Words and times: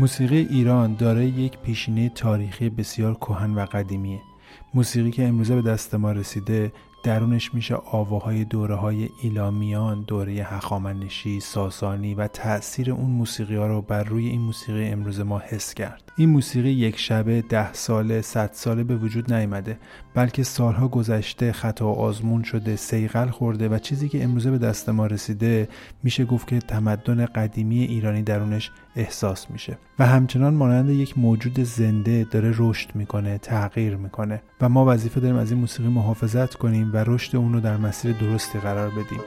موسیقی 0.00 0.46
ایران 0.50 0.94
داره 0.94 1.26
یک 1.26 1.58
پیشینه 1.58 2.08
تاریخی 2.08 2.68
بسیار 2.68 3.14
کهن 3.14 3.54
و 3.54 3.64
قدیمیه. 3.64 4.20
موسیقی 4.74 5.10
که 5.10 5.28
امروزه 5.28 5.54
به 5.54 5.62
دست 5.62 5.94
ما 5.94 6.12
رسیده 6.12 6.72
درونش 7.02 7.54
میشه 7.54 7.74
آواهای 7.74 8.44
دوره 8.44 8.74
های 8.74 9.08
ایلامیان، 9.22 10.04
دوره 10.06 10.32
هخامنشی، 10.32 11.40
ساسانی 11.40 12.14
و 12.14 12.26
تأثیر 12.26 12.90
اون 12.90 13.10
موسیقی 13.10 13.56
ها 13.56 13.66
رو 13.66 13.82
بر 13.82 14.04
روی 14.04 14.28
این 14.28 14.40
موسیقی 14.40 14.88
امروز 14.88 15.20
ما 15.20 15.38
حس 15.38 15.74
کرد. 15.74 16.12
این 16.16 16.28
موسیقی 16.28 16.70
یک 16.70 16.98
شبه 16.98 17.42
ده 17.48 17.72
ساله، 17.72 18.20
صد 18.20 18.50
ساله 18.52 18.84
به 18.84 18.96
وجود 18.96 19.32
نیامده 19.32 19.78
بلکه 20.14 20.42
سالها 20.42 20.88
گذشته 20.88 21.52
خطا 21.52 21.86
آزمون 21.86 22.42
شده، 22.42 22.76
سیغل 22.76 23.28
خورده 23.28 23.68
و 23.68 23.78
چیزی 23.78 24.08
که 24.08 24.24
امروزه 24.24 24.50
به 24.50 24.58
دست 24.58 24.88
ما 24.88 25.06
رسیده 25.06 25.68
میشه 26.02 26.24
گفت 26.24 26.48
که 26.48 26.58
تمدن 26.58 27.26
قدیمی 27.26 27.80
ایرانی 27.80 28.22
درونش 28.22 28.70
احساس 28.96 29.50
میشه 29.50 29.78
و 29.98 30.06
همچنان 30.06 30.54
مانند 30.54 30.90
یک 30.90 31.18
موجود 31.18 31.60
زنده 31.60 32.26
داره 32.30 32.54
رشد 32.58 32.94
می‌کنه، 32.94 33.38
تغییر 33.38 33.96
می‌کنه 33.96 34.42
و 34.60 34.68
ما 34.68 34.84
وظیفه 34.86 35.20
داریم 35.20 35.36
از 35.36 35.50
این 35.50 35.60
موسیقی 35.60 35.88
محافظت 35.88 36.54
کنیم 36.54 36.89
و 36.92 37.04
رشد 37.06 37.36
اون 37.36 37.52
رو 37.52 37.60
در 37.60 37.76
مسیر 37.76 38.12
درستی 38.12 38.58
قرار 38.58 38.90
بدیم. 38.90 39.20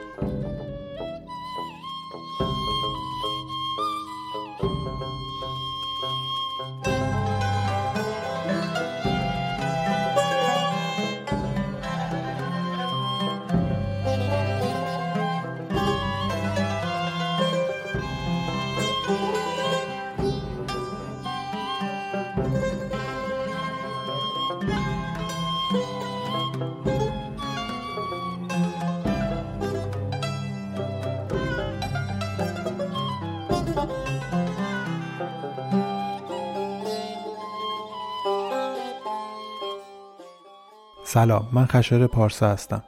سلام 41.14 41.48
من 41.52 41.66
خشار 41.66 42.06
پارسا 42.06 42.48
هستم. 42.50 42.82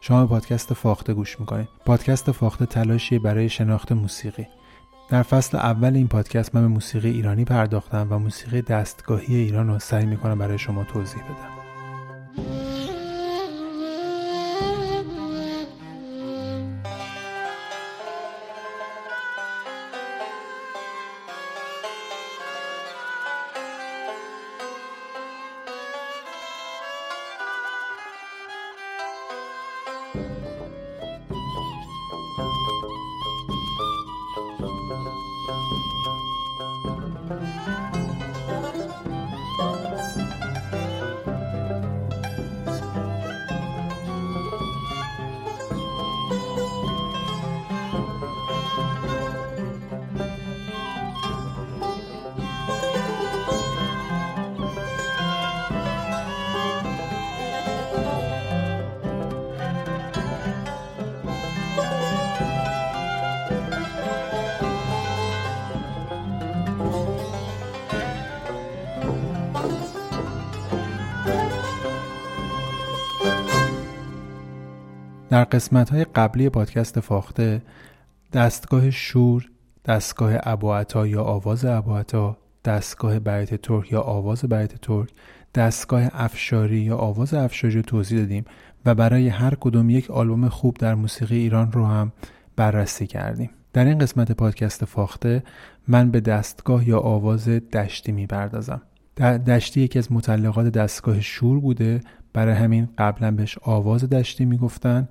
شما 0.00 0.20
به 0.20 0.30
پادکست 0.30 0.74
فاخته 0.74 1.14
گوش 1.14 1.40
می‌کنید. 1.40 1.68
پادکست 1.86 2.32
فاخته 2.32 2.66
تلاشی 2.66 3.18
برای 3.18 3.48
شناخت 3.48 3.92
موسیقی. 3.92 4.46
در 5.10 5.22
فصل 5.22 5.56
اول 5.56 5.94
این 5.94 6.08
پادکست 6.08 6.54
من 6.54 6.60
به 6.60 6.68
موسیقی 6.68 7.10
ایرانی 7.10 7.44
پرداختم 7.44 8.06
و 8.10 8.18
موسیقی 8.18 8.62
دستگاهی 8.62 9.36
ایران 9.36 9.68
رو 9.68 9.78
سعی 9.78 10.06
می‌کنم 10.06 10.38
برای 10.38 10.58
شما 10.58 10.84
توضیح 10.84 11.22
بدم. 11.22 11.59
در 75.30 75.44
قسمت 75.44 75.90
های 75.90 76.04
قبلی 76.04 76.48
پادکست 76.48 77.00
فاخته 77.00 77.62
دستگاه 78.32 78.90
شور، 78.90 79.50
دستگاه 79.84 80.32
ابوعطا 80.42 81.06
یا 81.06 81.22
آواز 81.22 81.64
ابوعطا، 81.64 82.36
دستگاه 82.64 83.18
بیت 83.18 83.54
ترک 83.54 83.92
یا 83.92 84.00
آواز 84.00 84.44
بیت 84.44 84.80
ترک، 84.80 85.08
دستگاه 85.54 86.02
افشاری 86.12 86.76
یا 86.76 86.96
آواز 86.96 87.34
افشاری 87.34 87.74
رو 87.74 87.82
توضیح 87.82 88.18
دادیم 88.18 88.44
و 88.86 88.94
برای 88.94 89.28
هر 89.28 89.54
کدوم 89.54 89.90
یک 89.90 90.10
آلبوم 90.10 90.48
خوب 90.48 90.76
در 90.76 90.94
موسیقی 90.94 91.36
ایران 91.36 91.72
رو 91.72 91.86
هم 91.86 92.12
بررسی 92.56 93.06
کردیم. 93.06 93.50
در 93.72 93.84
این 93.84 93.98
قسمت 93.98 94.32
پادکست 94.32 94.84
فاخته 94.84 95.42
من 95.88 96.10
به 96.10 96.20
دستگاه 96.20 96.88
یا 96.88 96.98
آواز 96.98 97.48
دشتی 97.48 98.12
می‌پردازم. 98.12 98.82
دشتی 99.46 99.80
یکی 99.80 99.98
از 99.98 100.12
متعلقات 100.12 100.66
دستگاه 100.66 101.20
شور 101.20 101.60
بوده 101.60 102.00
برای 102.32 102.54
همین 102.54 102.88
قبلا 102.98 103.30
بهش 103.30 103.58
آواز 103.62 104.04
دشتی 104.04 104.44
می‌گفتن 104.44 105.08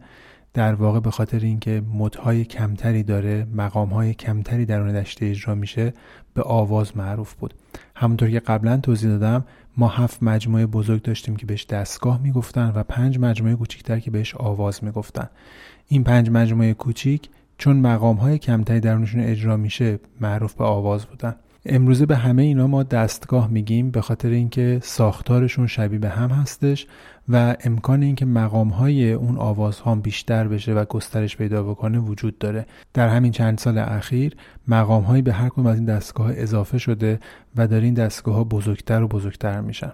در 0.54 0.74
واقع 0.74 1.00
به 1.00 1.12
خاطر 1.12 1.40
اینکه 1.40 1.82
مدهای 1.94 2.46
کمتری 2.46 3.04
داره 3.04 3.48
مقامهای 3.54 4.14
کمتری 4.14 4.66
در 4.66 4.82
اون 4.82 5.02
دشتی 5.02 5.30
اجرا 5.30 5.56
میشه 5.56 5.94
به 6.34 6.44
آواز 6.44 6.98
معروف 6.98 7.34
بود. 7.34 7.54
همونطور 7.96 8.30
که 8.30 8.40
قبلا 8.40 8.78
توضیح 8.78 9.10
دادم 9.10 9.46
ما 9.78 9.88
هفت 9.88 10.24
مجموعه 10.24 10.66
بزرگ 10.66 11.02
داشتیم 11.02 11.36
که 11.36 11.46
بهش 11.46 11.66
دستگاه 11.66 12.22
می‌گفتن 12.22 12.72
و 12.76 12.84
پنج 12.84 13.20
مجموعه 13.20 13.56
کوچیکتر 13.56 14.00
که 14.00 14.12
بهش 14.12 14.36
آواز 14.36 14.84
می‌گفتن. 14.84 15.30
این 15.88 16.04
پنج 16.04 16.30
مجموعه 16.30 16.74
کوچیک 16.74 17.30
چون 17.58 17.78
مقامهای 17.78 18.38
کمتری 18.38 18.80
درونشون 18.80 19.22
اجرا 19.22 19.58
میشه 19.58 20.00
معروف 20.22 20.54
به 20.54 20.64
آواز 20.64 21.06
بودن. 21.06 21.36
امروزه 21.66 22.06
به 22.06 22.16
همه 22.16 22.44
اینا 22.44 22.68
ما 22.68 22.84
دستگاه 22.84 23.48
میگیم 23.48 23.92
به 23.92 24.02
خاطر 24.02 24.30
اینکه 24.30 24.80
ساختارشون 24.84 25.68
شبیه 25.68 26.00
به 26.00 26.10
هم 26.10 26.30
هستش 26.30 26.88
و 27.30 27.56
امکان 27.64 28.04
اینکه 28.04 28.26
مقام 28.26 28.70
های 28.70 29.14
اون 29.14 29.38
آوازها 29.38 29.96
بیشتر 29.96 30.48
بشه 30.48 30.74
و 30.74 30.86
گسترش 30.86 31.38
پیدا 31.38 31.64
بکنه 31.64 32.00
وجود 32.00 32.38
داره. 32.38 32.66
در 32.94 33.08
همین 33.08 33.32
چند 33.32 33.58
سال 33.58 33.78
اخیر 33.78 34.36
مقام 34.68 35.04
هایی 35.04 35.22
به 35.22 35.34
هر 35.34 35.50
کدوم 35.50 35.66
از 35.66 35.76
این 35.76 35.86
دستگاه 35.86 36.32
اضافه 36.36 36.78
شده 36.78 37.20
و 37.56 37.68
در 37.68 37.82
این 37.82 37.94
دستگاه 37.94 38.36
ها 38.36 38.44
بزرگتر 38.44 39.04
و 39.04 39.08
بزرگتر 39.08 39.62
میشن. 39.62 39.92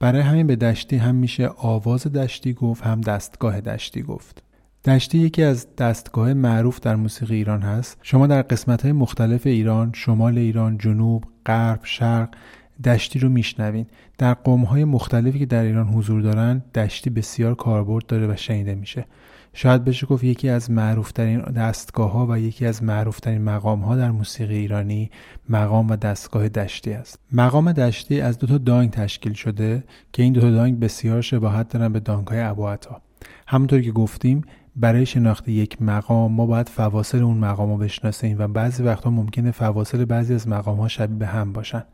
برای 0.00 0.20
همین 0.20 0.46
به 0.46 0.56
دشتی 0.56 0.96
هم 0.96 1.14
میشه 1.14 1.50
آواز 1.56 2.06
دشتی 2.06 2.52
گفت 2.52 2.82
هم 2.82 3.00
دستگاه 3.00 3.60
دشتی 3.60 4.02
گفت. 4.02 4.47
دشتی 4.84 5.18
یکی 5.18 5.42
از 5.42 5.66
دستگاه 5.76 6.34
معروف 6.34 6.80
در 6.80 6.96
موسیقی 6.96 7.34
ایران 7.34 7.62
هست. 7.62 7.98
شما 8.02 8.26
در 8.26 8.42
قسمت 8.42 8.82
های 8.82 8.92
مختلف 8.92 9.46
ایران 9.46 9.92
شمال 9.94 10.38
ایران 10.38 10.78
جنوب 10.78 11.24
غرب 11.46 11.80
شرق 11.82 12.28
دشتی 12.84 13.18
رو 13.18 13.28
میشنوین. 13.28 13.86
در 14.18 14.34
قوم 14.34 14.62
های 14.62 14.84
مختلفی 14.84 15.38
که 15.38 15.46
در 15.46 15.62
ایران 15.62 15.88
حضور 15.88 16.20
دارن 16.20 16.62
دشتی 16.74 17.10
بسیار 17.10 17.54
کاربرد 17.54 18.06
داره 18.06 18.26
و 18.26 18.36
شنیده 18.36 18.74
میشه. 18.74 19.06
شاید 19.52 19.84
بشه 19.84 20.06
گفت 20.06 20.24
یکی 20.24 20.48
از 20.48 20.70
معروفترین 20.70 21.40
دستگاه 21.40 22.12
ها 22.12 22.26
و 22.30 22.38
یکی 22.38 22.66
از 22.66 22.82
معروفترین 22.82 23.42
مقام 23.42 23.80
ها 23.80 23.96
در 23.96 24.10
موسیقی 24.10 24.56
ایرانی 24.56 25.10
مقام 25.48 25.90
و 25.90 25.96
دستگاه 25.96 26.48
دشتی 26.48 26.92
است. 26.92 27.18
مقام 27.32 27.72
دشتی 27.72 28.20
از 28.20 28.38
دو 28.38 28.46
تا 28.46 28.58
دانگ 28.58 28.90
تشکیل 28.90 29.32
شده 29.32 29.84
که 30.12 30.22
این 30.22 30.32
دو 30.32 30.40
تا 30.40 30.50
دانگ 30.50 30.80
بسیار 30.80 31.20
شباهت 31.20 31.68
دارن 31.68 31.92
به 31.92 32.00
دانگ 32.00 32.26
های 32.26 32.40
ابوعطا. 32.40 33.02
همونطور 33.46 33.80
که 33.80 33.92
گفتیم 33.92 34.44
برای 34.80 35.06
شناخت 35.06 35.48
یک 35.48 35.82
مقام 35.82 36.32
ما 36.32 36.46
باید 36.46 36.68
فواصل 36.68 37.22
اون 37.22 37.38
مقام 37.38 37.70
رو 37.70 37.76
بشناسیم 37.76 38.36
و 38.38 38.48
بعضی 38.48 38.82
وقتا 38.82 39.10
ممکنه 39.10 39.50
فواصل 39.50 40.04
بعضی 40.04 40.34
از 40.34 40.48
مقام 40.48 40.80
ها 40.80 40.88
شبیه 40.88 41.16
به 41.16 41.26
هم 41.26 41.52
باشن. 41.52 41.84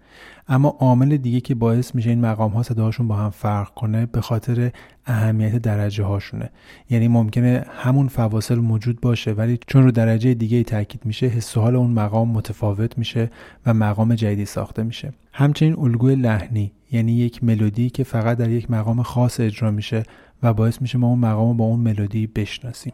اما 0.48 0.68
عامل 0.68 1.16
دیگه 1.16 1.40
که 1.40 1.54
باعث 1.54 1.94
میشه 1.94 2.10
این 2.10 2.20
مقام 2.20 2.50
ها 2.52 2.62
صداهاشون 2.62 3.08
با 3.08 3.16
هم 3.16 3.30
فرق 3.30 3.74
کنه 3.74 4.06
به 4.06 4.20
خاطر 4.20 4.70
اهمیت 5.06 5.56
درجه 5.56 6.04
هاشونه 6.04 6.50
یعنی 6.90 7.08
ممکنه 7.08 7.64
همون 7.68 8.08
فواصل 8.08 8.58
موجود 8.58 9.00
باشه 9.00 9.32
ولی 9.32 9.58
چون 9.66 9.82
رو 9.82 9.90
درجه 9.90 10.34
دیگه 10.34 10.62
تاکید 10.62 11.06
میشه 11.06 11.26
حس 11.26 11.56
و 11.56 11.60
حال 11.60 11.76
اون 11.76 11.90
مقام 11.90 12.28
متفاوت 12.28 12.98
میشه 12.98 13.30
و 13.66 13.74
مقام 13.74 14.14
جدیدی 14.14 14.44
ساخته 14.44 14.82
میشه. 14.82 15.12
همچنین 15.32 15.78
الگوی 15.78 16.14
لحنی 16.14 16.72
یعنی 16.92 17.12
یک 17.12 17.44
ملودی 17.44 17.90
که 17.90 18.04
فقط 18.04 18.38
در 18.38 18.50
یک 18.50 18.70
مقام 18.70 19.02
خاص 19.02 19.40
اجرا 19.40 19.70
میشه 19.70 20.02
و 20.44 20.54
باعث 20.54 20.82
میشه 20.82 20.98
ما 20.98 21.06
اون 21.06 21.18
مقام 21.18 21.56
با 21.56 21.64
اون 21.64 21.80
ملودی 21.80 22.26
بشناسیم. 22.26 22.92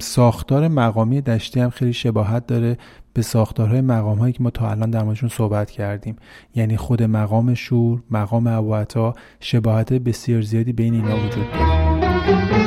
ساختار 0.00 0.68
مقامی 0.68 1.20
دشتی 1.20 1.60
هم 1.60 1.70
خیلی 1.70 1.92
شباهت 1.92 2.46
داره 2.46 2.78
به 3.12 3.22
ساختارهای 3.22 3.80
مقام 3.80 4.18
هایی 4.18 4.32
که 4.32 4.42
ما 4.42 4.50
تا 4.50 4.70
الان 4.70 4.90
در 4.90 5.02
موردشون 5.02 5.28
صحبت 5.28 5.70
کردیم. 5.70 6.16
یعنی 6.54 6.76
خود 6.76 7.02
مقام 7.02 7.54
شور 7.54 8.02
مقام 8.10 8.46
ابوعطا 8.46 9.14
شباهت 9.40 9.92
بسیار 9.92 10.42
زیادی 10.42 10.72
بین 10.72 10.94
اینا 10.94 11.16
وجود 11.16 11.50
داره. 11.52 12.63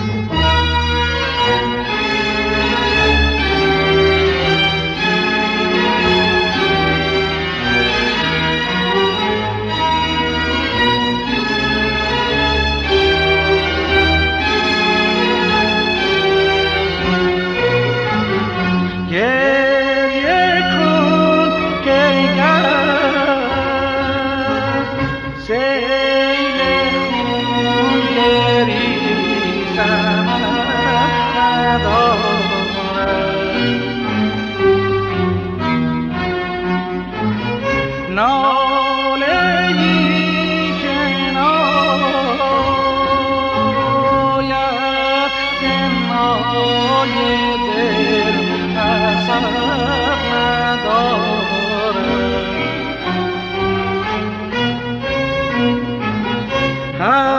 Hi. 56.97 57.36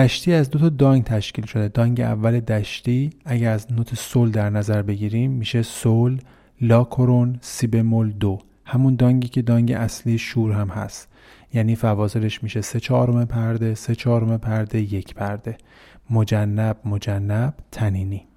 دشتی 0.00 0.32
از 0.32 0.50
دو 0.50 0.58
تا 0.58 0.68
دانگ 0.68 1.04
تشکیل 1.04 1.46
شده. 1.46 1.68
دانگ 1.68 2.00
اول 2.00 2.40
دشتی 2.40 3.10
اگر 3.24 3.52
از 3.52 3.72
نوت 3.72 3.94
سول 3.94 4.30
در 4.30 4.50
نظر 4.50 4.82
بگیریم 4.82 5.30
میشه 5.30 5.62
سول 5.62 6.20
لا 6.60 6.84
کرون 6.84 7.38
سی 7.40 7.66
بمول 7.66 8.10
دو. 8.10 8.38
همون 8.64 8.96
دانگی 8.96 9.28
که 9.28 9.42
دانگ 9.42 9.72
اصلی 9.72 10.18
شور 10.18 10.52
هم 10.52 10.68
هست. 10.68 11.08
یعنی 11.54 11.76
فواصلش 11.76 12.42
میشه 12.42 12.60
سه 12.60 12.80
چهارم 12.80 13.24
پرده 13.24 13.74
سه 13.74 13.94
چهارم 13.94 14.38
پرده 14.38 14.80
یک 14.80 15.14
پرده. 15.14 15.56
مجنب 16.10 16.76
مجنب 16.84 17.54
تنینی. 17.72 18.29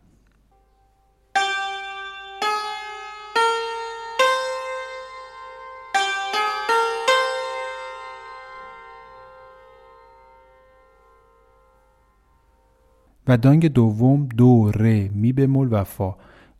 و 13.27 13.37
دانگ 13.37 13.67
دوم 13.67 14.25
دو 14.37 14.71
ر 14.71 15.07
می 15.13 15.33
بمول 15.33 15.67
و 15.71 15.83
فا 15.83 16.15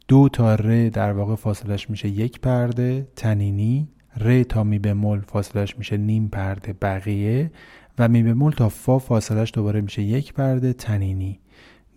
دو 0.07 0.30
تا 0.30 0.56
ر 0.56 0.89
در 0.89 1.12
واقع 1.12 1.36
فاصلش 1.36 1.89
میشه 1.89 2.10
یک 2.10 2.39
پرده 2.39 3.07
تنینی 3.15 3.88
ر 4.18 4.44
تا 4.44 4.63
می 4.63 4.80
بمول 4.80 5.19
فاصلش 5.19 5.77
میشه 5.77 5.98
نیم 5.98 6.27
پرده 6.27 6.74
بقیه 6.74 7.51
و 8.00 8.07
می 8.07 8.24
بمول 8.24 8.51
تا 8.51 8.69
فا 8.69 9.00
فاصلش 9.00 9.51
دوباره 9.54 9.81
میشه 9.81 10.01
یک 10.01 10.33
پرده 10.33 10.74
تنینی. 10.74 11.39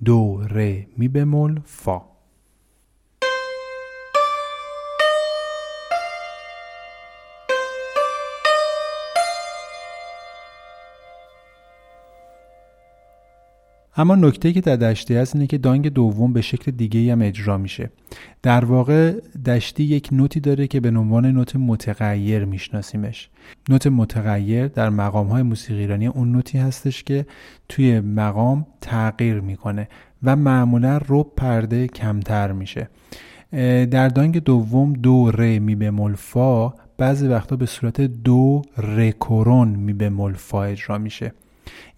دو 0.05 0.41
ر 0.51 0.87
می 0.97 1.09
بمول 1.09 1.61
فا. 1.65 2.16
اما 13.98 14.15
نکته 14.15 14.53
که 14.53 14.60
در 14.60 14.76
دشتی 14.76 15.15
هست 15.15 15.34
اینه 15.36 15.46
که 15.46 15.58
دانگ 15.58 15.88
دوم 15.88 16.32
به 16.32 16.41
شکل 16.41 16.70
دیگه 16.70 17.12
هم 17.12 17.22
اجرا 17.22 17.58
میشه. 17.58 17.91
در 18.43 18.65
واقع 18.65 19.12
دشتی 19.46 19.84
یک 19.84 20.08
نوتی 20.12 20.41
داره 20.41 20.67
که 20.67 20.81
به 20.81 20.88
عنوان 20.88 21.26
نوت 21.26 21.56
متغیر 21.56 22.44
میشناسیمش. 22.44 23.29
نوت 23.69 23.86
متغیر 23.86 24.67
در 24.67 24.91
مقام 24.91 25.26
های 25.26 25.43
موسیقی 25.43 25.81
ایرانی 25.81 26.06
اون 26.06 26.32
نوتی 26.32 26.58
هستش 26.58 27.03
که 27.03 27.26
توی 27.69 28.00
مقام 28.00 28.67
تغییر 28.81 29.41
می‌کنه 29.41 29.88
و 30.22 30.36
معمولا 30.36 31.00
رب 31.08 31.26
پرده 31.36 31.86
کمتر 31.86 32.53
میشه. 32.53 32.88
در 33.91 34.08
دانگ 34.08 34.44
دوم 34.44 34.93
دو 34.93 35.31
ر 35.31 35.58
می 35.58 35.74
به 35.74 35.93
فا 36.17 36.74
بعضی 36.98 37.26
وقتا 37.26 37.56
به 37.56 37.67
صورت 37.67 38.00
دو 38.00 38.62
رکورون 38.79 39.69
می 39.69 39.93
به 39.93 40.32
فا 40.36 40.65
اجرا 40.65 40.98
میشه. 40.98 41.32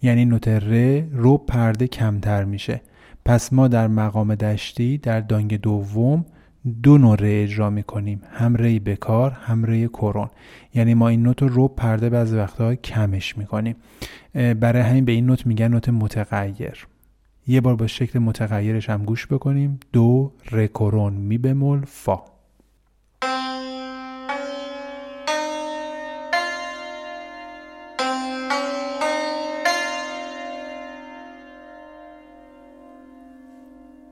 یعنی 0.01 0.25
نوت 0.25 0.47
ر 0.47 1.01
رو 1.11 1.37
پرده 1.37 1.87
کمتر 1.87 2.43
میشه. 2.43 2.81
پس 3.25 3.53
ما 3.53 3.67
در 3.67 3.87
مقام 3.87 4.35
دشتی 4.35 4.97
در 4.97 5.19
دانگ 5.19 5.61
دوم 5.61 6.25
دو 6.83 6.97
نوع 6.97 7.15
ره 7.15 7.43
اجرا 7.43 7.69
می‌کنیم. 7.69 8.21
هم 8.31 8.55
ری 8.55 8.79
بکار 8.79 9.31
هم 9.31 9.65
ری 9.65 9.87
کرون 9.87 10.29
یعنی 10.73 10.93
ما 10.93 11.07
این 11.07 11.23
نوت 11.23 11.43
رو 11.43 11.67
پرده 11.67 12.09
بعضی 12.09 12.35
وقتها 12.35 12.75
کمش 12.75 13.37
می‌کنیم. 13.37 13.75
برای 14.33 14.81
همین 14.81 15.05
به 15.05 15.11
این 15.11 15.25
نوت 15.25 15.47
میگن 15.47 15.67
نوت 15.67 15.89
متغیر. 15.89 16.87
یه 17.47 17.61
بار 17.61 17.75
با 17.75 17.87
شکل 17.87 18.19
متغیرش 18.19 18.89
هم 18.89 19.05
گوش 19.05 19.27
بکنیم. 19.27 19.79
دو 19.93 20.31
ر 20.51 20.67
کرون 20.67 21.13
می 21.13 21.37
بمول 21.37 21.81
فا. 21.87 22.38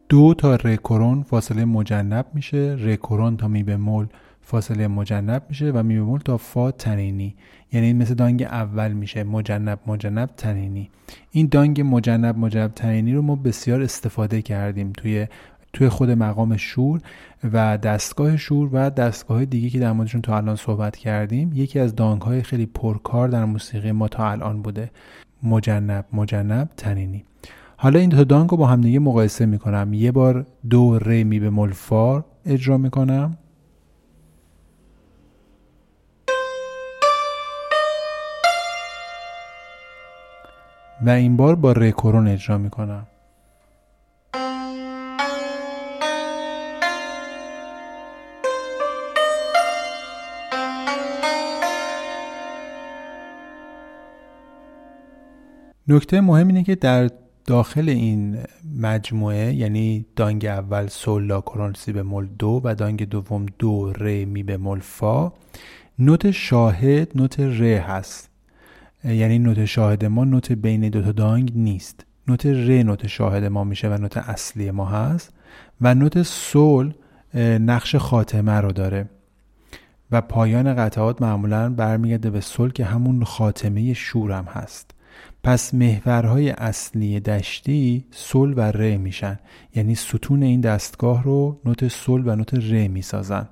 دو 0.09 0.33
تا 0.33 0.55
رکورون 0.55 1.23
فاصله 1.23 1.65
مجنب 1.65 2.25
میشه. 2.33 2.77
رکورون 2.79 3.37
تا 3.37 3.47
می 3.47 3.63
مول 3.63 4.07
فاصله 4.41 4.87
مجنب 4.87 5.43
میشه 5.49 5.71
و 5.71 5.83
می 5.83 5.99
مول 5.99 6.19
تا 6.19 6.37
فا 6.37 6.71
تنینی. 6.71 7.35
یعنی 7.73 7.93
مثل 7.93 8.13
دانگ 8.13 8.43
اول 8.43 8.91
میشه. 8.91 9.23
مجنب 9.23 9.79
مجنب 9.87 10.29
تنینی. 10.37 10.89
این 11.31 11.47
دانگ 11.51 11.81
مجنب 11.81 12.37
مجنب 12.37 12.73
تنینی 12.73 13.13
رو 13.13 13.21
ما 13.21 13.35
بسیار 13.35 13.81
استفاده 13.81 14.41
کردیم 14.41 14.93
توی 14.97 15.27
توی 15.73 15.89
خود 15.89 16.11
مقام 16.11 16.57
شور 16.57 17.01
و 17.53 17.77
دستگاه 17.77 18.37
شور 18.37 18.69
و 18.73 18.89
دستگاه 18.89 19.45
دیگه 19.45 19.69
که 19.69 19.79
در 19.79 19.91
موردشون 19.91 20.21
تا 20.21 20.37
الان 20.37 20.55
صحبت 20.55 20.95
کردیم. 20.95 21.51
یکی 21.53 21.79
از 21.79 21.95
دانگ 21.95 22.21
های 22.21 22.43
خیلی 22.43 22.65
پرکار 22.65 23.27
در 23.27 23.45
موسیقی 23.45 23.91
ما 23.91 24.07
تا 24.07 24.31
الان 24.31 24.61
بوده. 24.61 24.91
مجنب 25.43 26.05
مجنب 26.13 26.69
تنینی. 26.77 27.23
حالا 27.79 27.99
این 27.99 28.09
دو 28.09 28.23
دانگ 28.23 28.49
رو 28.49 28.57
با 28.57 28.67
هم 28.67 28.81
دیگه 28.81 28.99
مقایسه 28.99 29.45
می‌کنم. 29.45 29.93
یه 29.93 30.11
بار 30.11 30.45
دو 30.69 30.99
ر 30.99 31.23
می 31.23 31.39
به 31.39 31.49
ملفار 31.49 32.25
اجرا 32.45 32.77
می‌کنم. 32.77 33.37
و 41.05 41.09
این 41.09 41.37
بار 41.37 41.55
با 41.55 41.71
ری 41.71 41.91
کرون 41.91 42.27
اجرا 42.27 42.57
می‌کنم. 42.57 43.07
نکته 55.87 56.21
مهم 56.21 56.47
اینه 56.47 56.63
که 56.63 56.75
در 56.75 57.09
داخل 57.47 57.89
این 57.89 58.37
مجموعه 58.79 59.53
یعنی 59.53 60.05
دانگ 60.15 60.45
اول 60.45 60.87
سول 60.87 61.23
لا 61.23 61.41
کرونسی 61.41 61.91
به 61.91 62.03
مول 62.03 62.27
دو 62.39 62.61
و 62.63 62.75
دانگ 62.75 63.09
دوم 63.09 63.45
دو 63.59 63.93
ر 63.93 64.25
می 64.25 64.43
به 64.43 64.57
مول 64.57 64.79
فا 64.79 65.33
نوت 65.99 66.31
شاهد 66.31 67.11
نوت 67.15 67.39
ر 67.39 67.63
هست. 67.63 68.29
یعنی 69.03 69.39
نوت 69.39 69.65
شاهد 69.65 70.05
ما 70.05 70.23
نوت 70.23 70.51
بین 70.51 70.89
دو 70.89 71.01
تا 71.01 71.11
دانگ 71.11 71.51
نیست. 71.55 72.05
نوت 72.27 72.45
ر 72.45 72.83
نوت 72.83 73.07
شاهد 73.07 73.43
ما 73.43 73.63
میشه 73.63 73.89
و 73.89 73.97
نوت 73.97 74.17
اصلی 74.17 74.71
ما 74.71 74.85
هست. 74.85 75.33
و 75.81 75.95
نوت 75.95 76.23
سول 76.23 76.93
نقش 77.59 77.95
خاتمه 77.95 78.61
رو 78.61 78.71
داره. 78.71 79.09
و 80.11 80.21
پایان 80.21 80.75
قطعات 80.75 81.21
معمولا 81.21 81.69
برمیگرده 81.69 82.29
به 82.29 82.41
سول 82.41 82.71
که 82.71 82.85
همون 82.85 83.23
خاتمه 83.23 83.93
شورم 83.93 84.45
هست. 84.45 84.96
پس 85.43 85.73
محورهای 85.73 86.49
اصلی 86.49 87.19
دشتی 87.19 88.05
سل 88.11 88.53
و 88.57 88.61
ر 88.61 88.97
میشن. 88.97 89.39
یعنی 89.75 89.95
ستون 89.95 90.43
این 90.43 90.61
دستگاه 90.61 91.23
رو 91.23 91.59
نوت 91.65 91.87
سل 91.87 92.21
و 92.25 92.35
نوت 92.35 92.53
ر 92.53 92.87
می‌سازن. 92.87 93.49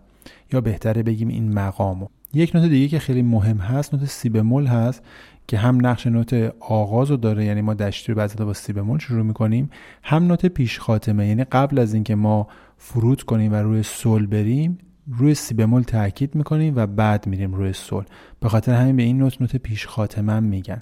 یا 0.53 0.61
بهتره 0.61 1.03
بگیم 1.03 1.27
این 1.27 1.53
مقامو 1.53 2.07
یک 2.33 2.55
نوت 2.55 2.69
دیگه 2.69 2.87
که 2.87 2.99
خیلی 2.99 3.21
مهم 3.21 3.57
هست 3.57 3.93
نوت 3.93 4.05
سی 4.05 4.29
بمول 4.29 4.65
هست 4.65 5.01
که 5.47 5.57
هم 5.57 5.87
نقش 5.87 6.07
نوت 6.07 6.53
آغاز 6.59 7.11
رو 7.11 7.17
داره 7.17 7.45
یعنی 7.45 7.61
ما 7.61 7.73
دشتی 7.73 8.11
رو 8.11 8.17
بعضی 8.17 8.35
با 8.35 8.53
سی 8.53 8.73
بمول 8.73 8.99
شروع 8.99 9.23
می‌کنیم 9.23 9.69
هم 10.03 10.27
نوت 10.27 10.45
پیش 10.45 10.79
خاتمه. 10.79 11.27
یعنی 11.27 11.43
قبل 11.43 11.79
از 11.79 11.93
اینکه 11.93 12.15
ما 12.15 12.47
فرود 12.77 13.23
کنیم 13.23 13.51
و 13.51 13.55
روی 13.55 13.83
سل 13.83 14.25
بریم 14.25 14.77
روی 15.07 15.33
سی 15.33 15.53
بمول 15.53 15.81
تاکید 15.81 16.35
می‌کنیم 16.35 16.73
و 16.75 16.87
بعد 16.87 17.27
میریم 17.27 17.53
روی 17.53 17.73
سل 17.73 18.03
به 18.39 18.49
خاطر 18.49 18.73
همین 18.73 18.95
به 18.95 19.03
این 19.03 19.17
نوت 19.17 19.41
نوت 19.41 19.55
پیش 19.55 19.87
خاتمه 19.87 20.39
میگن. 20.39 20.81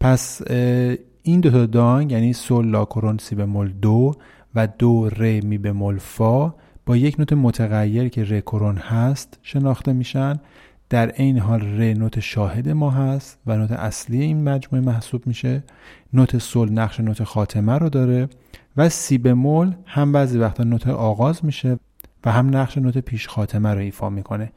پس 0.00 0.50
این 1.22 1.40
دوتا 1.40 1.66
دانگ 1.66 2.12
یعنی 2.12 2.32
سول 2.32 2.66
لا 2.66 2.84
کرون 2.84 3.18
سی 3.18 3.34
مول 3.34 3.72
دو 3.72 4.14
و 4.54 4.66
دو 4.66 5.08
ر 5.08 5.40
می 5.40 5.58
به 5.58 5.72
مول 5.72 5.98
فا 5.98 6.54
با 6.86 6.96
یک 6.96 7.18
نوت 7.18 7.32
متغیر 7.32 8.08
که 8.08 8.24
ر 8.24 8.40
کرون 8.40 8.76
هست 8.76 9.38
شناخته 9.42 9.92
میشن. 9.92 10.40
در 10.90 11.12
این 11.16 11.38
حال 11.38 11.60
ر 11.60 11.94
نوت 11.94 12.20
شاهد 12.20 12.68
ما 12.68 12.90
هست 12.90 13.38
و 13.46 13.56
نوت 13.56 13.72
اصلی 13.72 14.22
این 14.22 14.44
مجموعه 14.44 14.86
محسوب 14.86 15.26
میشه. 15.26 15.62
نوت 16.12 16.38
سول 16.38 16.72
نقش 16.72 17.00
نوت 17.00 17.24
خاتمه 17.24 17.78
رو 17.78 17.88
داره 17.88 18.28
و 18.76 18.88
سی 18.88 19.18
مول 19.18 19.74
هم 19.86 20.12
بعضی 20.12 20.38
وقتا 20.38 20.64
نوت 20.64 20.86
آغاز 20.86 21.44
میشه 21.44 21.78
و 22.24 22.32
هم 22.32 22.56
نقش 22.56 22.78
نوت 22.78 22.98
پیش 22.98 23.28
خاتمه 23.28 23.74
رو 23.74 23.80
ایفا 23.80 24.10
می‌کنه. 24.10 24.52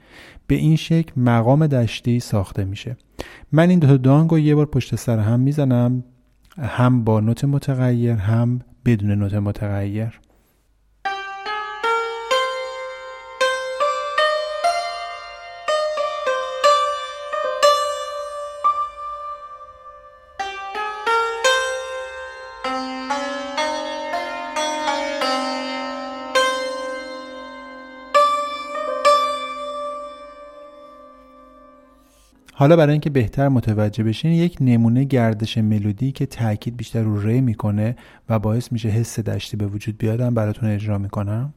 به 0.47 0.55
این 0.55 0.75
شکل 0.75 1.21
مقام 1.21 1.67
دشتی 1.67 2.19
ساخته 2.19 2.65
میشه. 2.65 2.97
من 3.51 3.69
این 3.69 3.79
دو 3.79 3.97
دانگ 3.97 4.29
رو 4.29 4.39
یه 4.39 4.55
بار 4.55 4.65
پشت 4.65 4.95
سر 4.95 5.19
هم 5.19 5.39
می‌زنم 5.39 6.03
هم 6.59 7.03
با 7.03 7.19
نوت 7.19 7.45
متغیر 7.45 8.11
هم 8.11 8.61
بدون 8.85 9.11
نوت 9.11 9.33
متغیر. 9.33 10.19
حالا 32.63 32.75
برای 32.75 32.91
اینکه 32.91 33.09
بهتر 33.09 33.49
متوجه 33.49 34.03
بشین 34.03 34.31
یک 34.31 34.57
نمونه 34.61 35.03
گردش 35.03 35.57
ملودی 35.57 36.11
که 36.11 36.25
تاکید 36.25 36.77
بیشتر 36.77 37.01
رو 37.01 37.21
ری 37.21 37.41
می‌کنه 37.41 37.95
و 38.29 38.39
باعث 38.39 38.71
میشه 38.71 38.89
حس 38.89 39.19
دشتی 39.19 39.57
به 39.57 39.67
وجود 39.67 39.97
بیادم 39.97 40.33
براتون 40.33 40.69
اجرا 40.69 40.97
می‌کنم. 40.97 41.53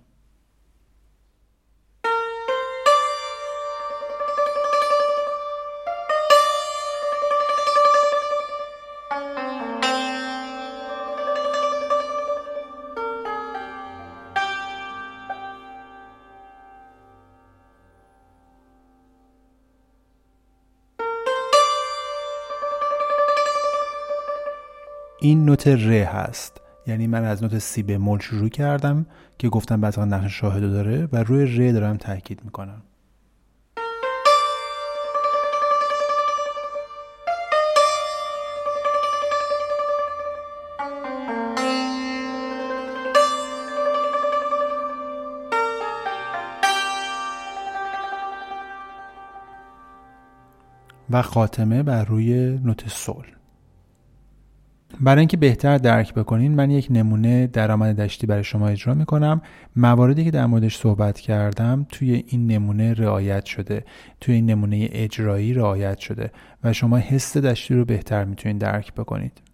این 25.21 25.45
نوت 25.45 25.69
ر 25.69 25.91
هست. 25.91 26.61
یعنی 26.87 27.07
من 27.07 27.25
از 27.25 27.43
نوت 27.43 27.59
سی 27.59 27.83
به 27.83 27.99
مول 27.99 28.19
شروع 28.19 28.49
کردم 28.49 29.07
که 29.39 29.49
گفتم 29.49 29.81
بعد 29.81 30.01
نقش 30.01 30.41
شاهد 30.41 30.61
داره 30.61 31.09
و 31.13 31.17
روی 31.17 31.47
ر 31.47 31.73
دارم 31.73 31.97
تاکید 31.97 32.41
می‌کنم. 32.45 32.83
و 51.11 51.23
خاتمه 51.23 51.83
بر 51.83 52.05
روی 52.05 52.59
نوت 52.65 52.89
سول 52.89 53.36
برای 55.01 55.19
اینکه 55.19 55.37
بهتر 55.37 55.79
درک 55.79 56.15
بکنین 56.15 56.55
من 56.55 56.71
یک 56.71 56.87
نمونه 56.91 57.47
درآمد 57.47 58.01
دشتی 58.01 58.27
برای 58.27 58.45
شما 58.45 58.69
اجرا 58.69 58.95
می‌کنم. 58.95 59.43
مواردی 59.77 60.25
که 60.25 60.31
در 60.31 60.47
موردش 60.47 60.77
صحبت 60.77 61.21
کردم 61.21 61.87
توی 61.93 62.25
این 62.27 62.47
نمونه 62.47 62.95
رعایت 62.95 63.45
شده. 63.45 63.85
توی 64.21 64.35
این 64.35 64.51
نمونه 64.51 64.89
اجرایی 64.93 65.55
رعایت 65.55 65.99
شده 65.99 66.31
و 66.65 66.73
شما 66.73 66.97
حس 66.97 67.37
دشتی 67.37 67.75
رو 67.75 67.85
بهتر 67.85 68.25
می‌تونید 68.25 68.59
درک 68.59 68.95
بکنید. 68.95 69.46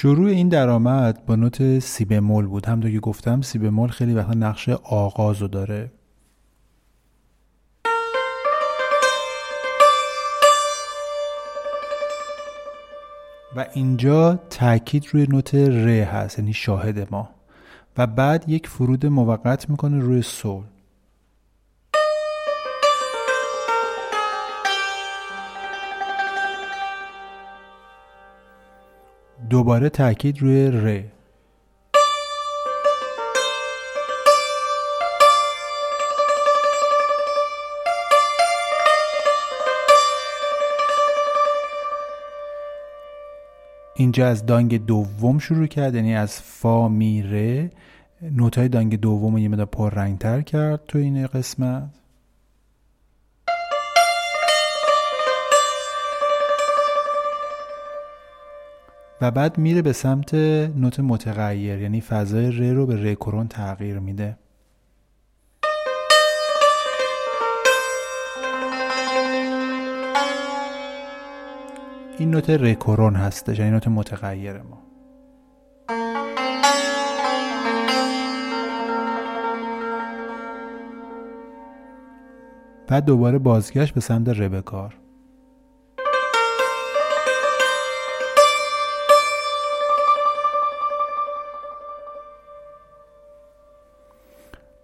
شروع 0.00 0.28
این 0.28 0.48
درآمد 0.48 1.26
با 1.26 1.36
نوت 1.36 1.78
سی 1.78 2.04
بمول 2.04 2.46
بود. 2.46 2.66
هم 2.66 2.80
که 2.80 3.00
گفتم 3.00 3.40
سی 3.40 3.58
بمول 3.58 3.90
خیلی 3.90 4.14
وقتا 4.14 4.34
نقش 4.34 4.68
آغاز 4.68 5.42
رو 5.42 5.48
داره. 5.48 5.92
و 13.56 13.66
اینجا 13.74 14.34
تاکید 14.50 15.06
روی 15.12 15.26
نوت 15.26 15.54
ر 15.54 15.88
هست 15.88 16.38
یعنی 16.38 16.52
شاهد 16.52 17.08
ما. 17.10 17.30
و 17.96 18.06
بعد 18.06 18.48
یک 18.48 18.68
فرود 18.68 19.06
موقت 19.06 19.70
می‌کنه 19.70 19.98
روی 19.98 20.22
سول 20.22 20.64
دوباره 29.50 29.88
تاکید 29.88 30.42
روی 30.42 30.70
ر. 30.70 31.02
اینجا 43.94 44.28
از 44.28 44.46
دانگ 44.46 44.86
دوم 44.86 45.38
شروع 45.38 45.66
کرد 45.66 45.94
یعنی 45.94 46.14
از 46.14 46.40
فا 46.40 46.88
می 46.88 47.22
ره 47.22 47.70
نوتای 48.22 48.68
دانگ 48.68 49.00
دوم 49.00 49.32
رو 49.32 49.38
یه 49.38 49.48
مدار 49.48 49.66
پر 49.66 49.94
رنگ 49.94 50.18
تر 50.18 50.42
کرد 50.42 50.80
تو 50.88 50.98
این 50.98 51.26
قسمت. 51.26 51.90
و 59.20 59.30
بعد 59.30 59.58
میره 59.58 59.82
به 59.82 59.92
سمت 59.92 60.34
نوت 60.34 61.00
متغیر 61.00 61.78
یعنی 61.78 62.00
فضای 62.00 62.50
ر 62.50 62.74
رو 62.74 62.86
به 62.86 62.96
ر 62.96 63.14
کرون 63.14 63.48
تغییر 63.48 63.98
میده. 63.98 64.36
این 72.18 72.30
نوت 72.30 72.50
رکورون 72.50 73.14
هستش 73.14 73.58
یعنی 73.58 73.70
نوت 73.70 73.88
متغیر 73.88 74.62
ما. 74.62 74.82
بعد 82.88 83.04
دوباره 83.04 83.38
بازگشت 83.38 83.94
به 83.94 84.00
سمت 84.00 84.28
ربکار 84.28 84.94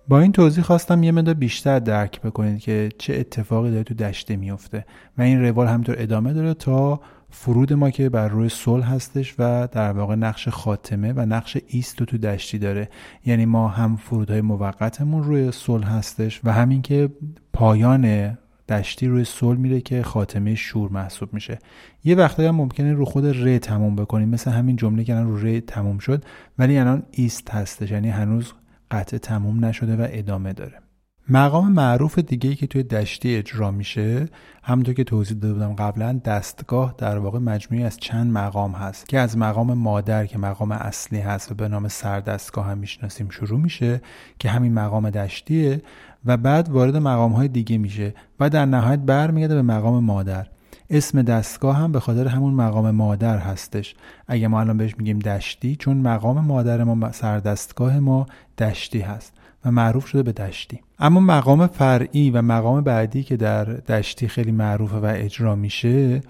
با 0.09 0.21
این 0.21 0.33
توضیح 0.33 0.65
خواستم 0.65 1.03
یه 1.03 1.13
مدار 1.13 1.35
بیشتر 1.35 1.79
درک 1.79 2.21
بکنید 2.21 2.61
که 2.61 2.89
چه 2.99 3.15
اتفاقی 3.15 3.71
داره 3.71 3.83
تو 3.83 3.95
دشته 3.95 4.37
میفته. 4.37 4.87
و 5.19 5.23
این 5.23 5.43
روال 5.43 5.67
همینطور 5.67 5.97
ادامه 5.99 6.33
داره 6.33 6.55
تا 6.55 7.01
فرود 7.31 7.73
ما 7.73 7.91
که 7.91 8.09
بر 8.09 8.29
روی 8.29 8.49
سل 8.49 8.81
هستش 8.81 9.35
و 9.39 9.69
در 9.73 9.93
واقع 9.93 10.15
نقش 10.15 10.49
خاتمه 10.49 11.13
و 11.13 11.21
نقش 11.21 11.57
ایست 11.67 12.01
رو 12.01 12.07
تو 12.07 12.19
دشتی 12.19 12.59
داره. 12.59 12.89
یعنی 13.27 13.47
ما 13.47 13.69
هم 13.69 13.97
فرودهای 13.97 14.41
موقتمون 14.41 15.23
روی 15.23 15.53
سل 15.53 15.83
هستش 15.83 16.41
و 16.45 16.53
همین 16.53 16.83
که 16.83 17.11
پایان 17.53 18.37
دشتی 18.69 19.07
روی 19.07 19.25
سل 19.25 19.57
میره 19.57 19.81
که 19.81 20.03
خاتمه 20.03 20.55
شور 20.55 20.91
محسوب 20.91 21.35
میشه. 21.35 21.59
یه 22.05 22.15
وقتایی 22.15 22.49
هم 22.49 22.55
ممکنه 22.55 22.93
رو 22.93 23.05
خود 23.05 23.27
ر 23.27 23.59
تموم 23.59 23.97
بکنیم. 23.97 24.29
مثل 24.29 24.51
همین 24.51 24.77
جمله 24.77 25.05
که 25.05 25.15
رو 25.15 25.37
ر 25.37 25.61
تموم 25.61 25.99
شد 25.99 26.25
ولی 26.59 26.79
الان 26.79 27.03
ایست 27.11 27.51
هستش. 27.51 27.91
یعنی 27.91 28.09
هنوز 28.09 28.53
قطع 28.95 29.19
تموم 29.19 29.65
نشده 29.65 29.97
و 29.97 30.07
ادامه 30.11 30.53
داره. 30.53 30.81
مقام 31.29 31.73
معروف 31.73 32.19
دیگه 32.19 32.55
که 32.55 32.67
توی 32.67 32.83
دشتی 32.83 33.37
اجرا 33.37 33.71
میشه 33.71 34.29
همونطور 34.63 34.95
که 34.95 35.05
توضیح 35.05 35.37
داده 35.37 35.55
بودم 35.55 35.73
قبلا 35.73 36.21
دستگاه 36.25 36.95
در 36.99 37.19
واقع 37.19 37.39
مجموعی 37.39 37.85
از 37.85 37.97
چند 37.97 38.33
مقام 38.33 38.73
هست 38.73 39.09
که 39.09 39.19
از 39.19 39.39
مقام 39.39 39.75
مادر 39.75 40.27
که 40.27 40.39
مقام 40.39 40.73
اصلی 40.73 41.19
هست 41.19 41.53
و 41.53 41.55
به 41.55 41.69
نام 41.69 41.89
سردستگاه 41.89 42.67
هم 42.67 42.79
می‌شناسیم 42.79 43.29
شروع 43.29 43.61
میشه 43.61 44.01
که 44.39 44.49
همین 44.49 44.75
مقام 44.75 45.11
دشتیه 45.11 45.83
و 46.25 46.37
بعد 46.37 46.69
وارد 46.69 46.97
مقام 46.97 47.33
های 47.33 47.49
دیگه 47.49 47.79
میشه 47.79 48.15
و 48.41 48.51
در 48.51 48.67
نهایت 48.67 49.01
برمیگرده 49.01 49.55
به 49.55 49.63
مقام 49.63 50.05
مادر. 50.05 50.47
اسم 50.91 51.23
دستگاه 51.23 51.77
هم 51.77 51.93
به 51.93 52.01
خاطر 52.01 52.29
همون 52.29 52.55
مقام 52.55 52.91
مادر 52.91 53.39
هستش. 53.39 53.95
اگه 54.29 54.49
ما 54.49 54.61
الان 54.61 54.77
بهش 54.77 54.95
میگیم 54.99 55.19
دشتی 55.19 55.77
چون 55.77 55.97
مقام 55.97 56.45
مادر 56.45 56.85
ما 56.85 57.13
سردستگاه 57.13 57.99
ما 57.99 58.27
دشتی 58.59 59.01
هست 59.01 59.33
و 59.65 59.71
معروف 59.71 60.07
شده 60.07 60.23
به 60.23 60.33
دشتی. 60.33 60.81
اما 60.99 61.21
مقام 61.21 61.67
فرعی 61.67 62.31
و 62.31 62.43
مقام 62.43 62.81
بعدی 62.81 63.23
که 63.23 63.37
در 63.37 63.65
دشتی 63.65 64.29
خیلی 64.29 64.53
معروفه 64.53 64.97
و 64.97 65.13
اجرا 65.15 65.55
میشه 65.55 66.21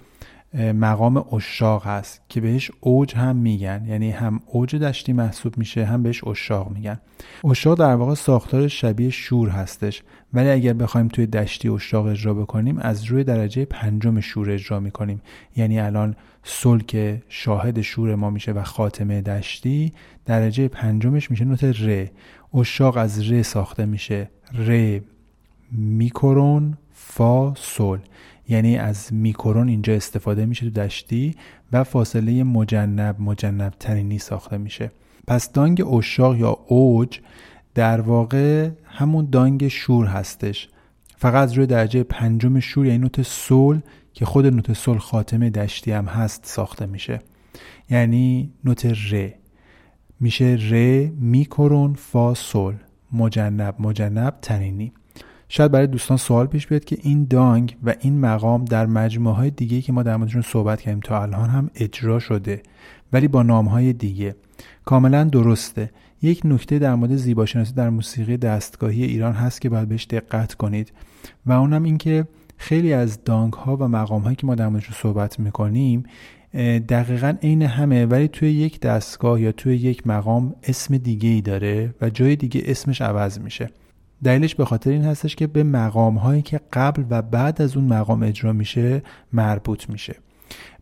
مقام 0.55 1.35
اشاق 1.35 1.87
هست 1.87 2.23
که 2.29 2.41
بهش 2.41 2.71
اوج 2.81 3.15
هم 3.15 3.37
میگن. 3.37 3.85
یعنی 3.89 4.11
هم 4.11 4.41
اوج 4.47 4.77
دشتی 4.77 5.13
محسوب 5.13 5.59
میشه 5.59 5.85
هم 5.85 6.03
بهش 6.03 6.25
اشاق 6.25 6.71
میگن. 6.71 7.01
اشاق 7.45 7.79
در 7.79 7.95
واقع 7.95 8.15
ساختار 8.15 8.69
شبیه 8.69 9.11
شور 9.11 9.49
هستش. 9.49 10.03
ولی 10.33 10.51
اگر 10.51 10.73
بخوایم 10.73 11.09
توی 11.09 11.27
دشتی 11.27 11.69
اشاق 11.69 12.07
اجرا 12.07 12.35
بکنیم 12.35 12.79
از 12.79 13.05
روی 13.05 13.25
درجه 13.25 13.65
پنجم 13.65 14.21
شور 14.21 14.51
اجرا 14.51 14.81
می‌کنیم. 14.81 15.21
یعنی 15.57 15.81
الان 15.81 16.17
سل 16.43 16.79
که 16.79 17.23
شاهد 17.29 17.81
شور 17.81 18.15
ما 18.15 18.31
میشه 18.31 18.53
و 18.53 18.63
خاتمه 18.63 19.21
دشتی 19.21 19.93
درجه 20.27 20.69
پنجمش 20.69 21.31
میشه 21.31 21.45
نوت 21.45 21.65
ر. 21.65 22.07
اشاق 22.55 22.97
از 22.97 23.31
ر 23.33 23.43
ساخته 23.43 23.87
میشه. 23.87 24.31
ر 24.69 24.99
میکرون 25.73 26.79
فا 26.93 27.55
سل 27.55 27.99
یعنی 28.49 28.77
از 28.77 29.13
میکرون 29.13 29.69
اینجا 29.69 29.95
استفاده 29.95 30.47
میشه 30.47 30.71
تو 30.71 30.81
دشتی 30.81 31.35
و 31.73 31.85
فاصله 31.85 32.43
مجنب 32.45 33.21
مجنب 33.21 33.73
ترینی 33.81 34.19
ساخته 34.19 34.59
میشه. 34.59 34.91
پس 35.27 35.53
دانگ 35.53 35.87
اشاق 35.95 36.37
یا 36.37 36.59
اوج 36.67 37.21
در 37.75 38.01
واقع 38.01 38.71
همون 38.85 39.29
دانگ 39.31 39.69
شور 39.69 40.07
هستش. 40.07 40.69
فقط 41.17 41.57
روی 41.57 41.67
درجه 41.67 42.03
پنجم 42.03 42.61
شور 42.61 42.87
یعنی 42.87 42.99
نوت 42.99 43.23
سول 43.23 43.81
که 44.13 44.25
خود 44.25 44.47
نوت 44.47 44.73
سول 44.73 44.99
خاتمه 44.99 45.51
دشتی 45.51 45.93
هم 45.93 46.07
هست 46.07 46.47
ساخته 46.47 46.87
میشه. 46.87 47.19
یعنی 47.91 48.53
نوت 48.65 48.87
ر. 48.87 49.31
میشه 50.21 50.59
ر 50.71 50.73
میکرون 51.21 51.95
فا 51.95 52.35
سول 52.35 52.75
مجنب 53.13 53.75
مجنب 53.79 54.35
ترینی 54.43 54.93
شاید 55.57 55.73
برای 55.73 55.87
دوستان 55.87 56.17
سوال 56.17 56.47
پیش 56.47 56.67
بیاد 56.67 56.85
که 56.85 56.99
این 57.03 57.27
دانگ 57.31 57.77
و 57.83 57.95
این 58.01 58.21
مقام 58.21 58.65
در 58.65 58.87
مجموعه 58.87 59.37
های 59.37 59.51
دیگه 59.51 59.81
که 59.81 59.93
ما 59.93 60.03
در 60.03 60.17
موردشون 60.17 60.43
صحبت 60.43 60.81
کردیم 60.81 61.01
تا 61.01 61.23
الان 61.23 61.51
هم 61.51 61.71
اجرا 61.75 62.19
شده 62.19 62.63
ولی 63.13 63.29
با 63.29 63.43
نام 63.43 63.67
های 63.67 63.93
دیگه. 63.93 64.37
کاملا 64.85 65.25
درسته. 65.25 65.91
یک 66.23 66.41
نکته 66.45 66.79
در 66.79 66.95
مورد 66.95 67.17
زیباشناسی 67.17 67.73
در 67.73 67.91
موسیقی 67.91 68.37
دستگاهی 68.37 69.05
ایران 69.05 69.33
هست 69.33 69.61
که 69.61 69.69
باید 69.69 69.89
بهش 69.89 70.07
دقت 70.11 70.55
کنید 70.55 70.93
و 71.47 71.53
اونم 71.53 71.83
اینکه 71.83 72.27
خیلی 72.57 72.93
از 72.93 73.25
دانگ 73.25 73.53
ها 73.53 73.77
و 73.77 73.89
مقام 73.89 74.23
هایی 74.23 74.37
که 74.37 74.47
ما 74.47 74.55
در 74.55 74.69
موردشون 74.69 74.95
صحبت 75.03 75.41
می‌کنیم 75.41 76.05
دقیقا 76.89 77.35
عین 77.43 77.63
همه 77.63 78.07
ولی 78.07 78.29
توی 78.29 78.53
یک 78.53 78.81
دستگاه 78.81 79.41
یا 79.41 79.53
توی 79.53 79.77
یک 79.77 80.07
مقام 80.07 80.55
اسم 80.63 80.97
دیگه 80.97 81.29
ای 81.29 81.41
داره 81.41 81.95
و 82.01 82.11
جای 82.11 82.37
دیگه 82.37 82.63
اسمش 82.65 83.03
عوض 83.03 83.39
میشه. 83.39 83.71
دلیلش 84.25 84.55
به 84.55 84.65
خاطر 84.65 84.91
این 84.91 85.05
هستش 85.05 85.37
که 85.37 85.47
به 85.47 85.63
مقام 85.63 86.19
هایی 86.19 86.43
که 86.43 86.61
قبل 86.73 87.05
و 87.11 87.23
بعد 87.23 87.63
از 87.63 87.77
اون 87.77 87.87
مقام 87.87 88.23
اجرا 88.23 88.53
میشه 88.53 89.03
مربوط 89.33 89.91
میشه. 89.91 90.17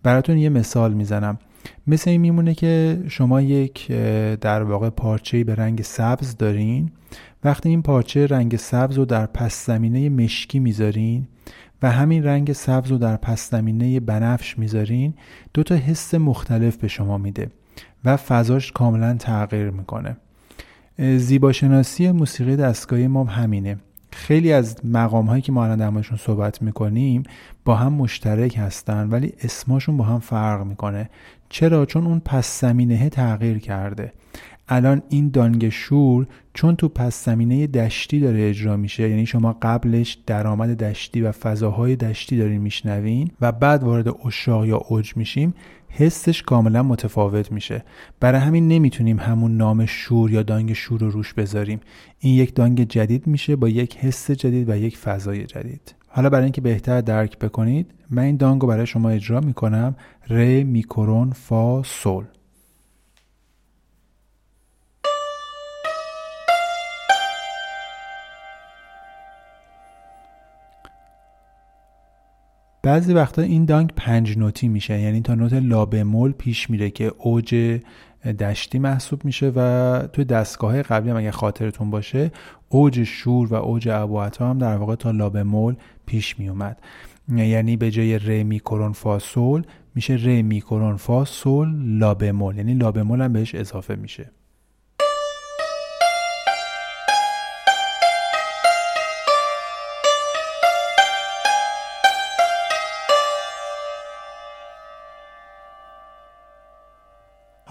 براتون 0.03 0.39
یه 0.39 0.49
مثال 0.49 0.93
می‌زنم. 0.93 1.39
مثل 1.87 2.11
این 2.11 2.21
میمونه 2.21 2.55
که 2.55 3.03
شما 3.09 3.41
یک 3.41 3.93
در 4.41 4.63
واقع 4.63 4.91
پارچه 4.91 5.45
به 5.45 5.55
رنگ 5.55 5.83
سبز 5.83 6.37
دارین. 6.37 6.91
وقتی 7.45 7.69
این 7.69 7.83
پارچه 7.83 8.27
رنگ 8.27 8.57
سبز 8.57 8.97
رو 8.97 9.05
در 9.05 9.27
پس 9.27 9.67
زمینه 9.67 10.09
مشکی 10.09 10.59
می‌ذارین 10.59 11.29
و 11.83 11.91
همین 11.91 12.25
رنگ 12.25 12.53
سبز 12.53 12.91
رو 12.91 12.99
در 12.99 13.17
پس 13.17 13.51
زمینه 13.51 14.01
بنفش 14.01 14.59
می‌ذارین 14.59 15.15
دو 15.55 15.63
تا 15.63 15.75
حس 15.75 16.15
مختلف 16.15 16.77
به 16.77 16.89
شما 16.89 17.19
میده 17.19 17.49
و 18.05 18.17
فضاش 18.17 18.73
کاملا 18.73 19.15
تغییر 19.15 19.71
می‌کنه. 19.71 20.17
زیباشناسی 20.99 22.13
موسیقی 22.13 22.57
دستگاهی 22.57 23.07
ما 23.07 23.25
همینه. 23.25 23.77
خیلی 24.13 24.53
از 24.53 24.77
مقام 24.85 25.27
هایی 25.27 25.43
که 25.43 25.53
ما 25.53 25.65
الان 25.65 25.79
در 25.79 26.17
صحبت 26.17 26.63
می‌کنیم 26.63 27.23
با 27.65 27.75
هم 27.75 27.93
مشترک 27.93 28.59
هستن 28.59 29.09
ولی 29.09 29.33
اسماشون 29.43 29.97
با 29.97 30.05
هم 30.05 30.19
فرق 30.19 30.67
می‌کنه. 30.67 31.11
چرا؟ 31.49 31.87
چون 31.87 32.07
اون 32.07 32.21
پس 32.25 32.61
زمینه 32.61 33.09
تغییر 33.09 33.59
کرده. 33.59 34.13
الان 34.69 35.03
این 35.09 35.31
دانگ 35.31 35.69
شور 35.69 36.27
چون 36.55 36.77
تو 36.77 36.89
پس 36.89 37.25
زمینه 37.25 37.67
دشتی 37.67 38.21
داره 38.21 38.49
اجرا 38.49 38.77
میشه 38.77 39.09
یعنی 39.09 39.27
شما 39.27 39.59
قبلش 39.63 40.19
درآمد 40.27 40.85
دشتی 40.85 41.21
و 41.21 41.33
فضاهای 41.33 41.97
دشتی 41.97 42.37
دارین 42.37 42.61
میشنوین 42.61 43.31
و 43.41 43.53
بعد 43.53 43.83
وارد 43.83 44.27
اشاق 44.27 44.65
یا 44.65 44.77
اوج 44.77 45.17
میشیم 45.17 45.55
حسش 45.89 46.43
کاملا 46.43 46.83
متفاوت 46.83 47.53
میشه. 47.53 47.85
برای 48.21 48.41
همین 48.41 48.69
نمی‌تونیم 48.69 49.19
همون 49.19 49.57
نام 49.57 49.87
شور 49.87 50.31
یا 50.31 50.43
دانگ 50.43 50.73
شور 50.73 51.01
رو 51.01 51.11
روش 51.11 51.35
بذاریم. 51.35 51.81
این 52.19 52.35
یک 52.35 52.55
دانگ 52.55 52.89
جدید 52.89 53.27
میشه 53.27 53.57
با 53.57 53.69
یک 53.69 53.97
حس 53.97 54.31
جدید 54.31 54.69
و 54.69 54.77
یک 54.77 54.99
فضای 54.99 55.47
جدید. 55.47 55.95
حالا 56.09 56.31
برای 56.31 56.45
اینکه 56.45 56.61
بهتر 56.61 57.01
درک 57.01 57.39
بکنید 57.39 57.91
من 58.11 58.23
این 58.23 58.37
دانگ 58.37 58.63
رو 58.63 58.69
برای 58.69 58.87
شما 58.87 59.09
اجرا 59.09 59.41
می‌کنم 59.41 59.97
ر 60.29 60.63
میکرون 60.63 61.31
فا 61.31 61.83
سول. 61.83 62.25
بعضی 72.83 73.13
وقتا 73.15 73.43
این 73.43 73.65
دانگ 73.65 73.93
پنج 73.97 74.39
نوتی 74.39 74.69
میشه. 74.69 75.01
یعنی 75.01 75.21
تا 75.21 75.35
نوت 75.35 75.53
لا 75.53 75.87
بمول 75.87 76.33
پیش 76.33 76.71
میره 76.71 76.91
که 76.91 77.13
اوج 77.19 77.81
دشتی 78.41 78.79
محسوب 78.79 79.25
میشه 79.25 79.53
و 79.57 80.03
توی 80.13 80.25
دستگاه 80.25 80.83
قبلی 80.83 81.11
هم 81.11 81.17
اگه 81.17 81.31
خاطرتون 81.31 81.91
باشه 81.91 82.31
اوج 82.69 83.05
شور 83.05 83.53
و 83.53 83.55
اوج 83.55 83.89
ابوعتا 83.89 84.51
هم 84.51 84.59
در 84.59 84.77
واقع 84.77 84.95
تا 84.95 85.11
لا 85.11 85.31
بمول 85.31 85.77
پیش 86.07 86.39
میومد. 86.39 86.81
یعنی 87.29 87.77
به 87.77 87.91
جای 87.91 88.19
ر 88.19 88.43
میکرون 88.43 88.93
فا 88.93 89.19
سول 89.19 89.63
میشه 89.95 90.15
ر 90.15 90.43
میکرون 90.43 90.97
فا 90.97 91.25
سول 91.25 91.99
لا 91.99 92.15
بمول. 92.15 92.57
یعنی 92.57 92.75
لا 92.75 92.93
بمول 92.93 93.21
هم 93.21 93.33
بهش 93.33 93.55
اضافه 93.55 93.97
میشه. 93.97 94.31